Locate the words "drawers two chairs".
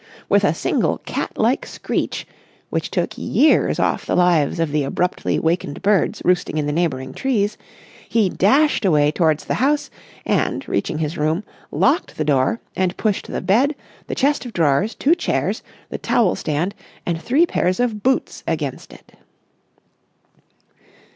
14.53-15.61